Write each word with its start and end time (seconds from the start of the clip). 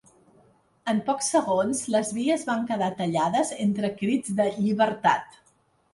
En 0.93 1.01
pocs 1.09 1.27
segons 1.33 1.83
les 1.95 2.09
vies 2.19 2.47
van 2.49 2.65
quedar 2.71 2.89
tallades 3.03 3.53
entre 3.67 3.95
crits 4.01 4.37
de 4.41 4.49
‘llibertat’. 4.57 5.43